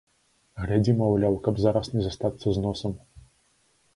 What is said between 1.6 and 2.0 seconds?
зараз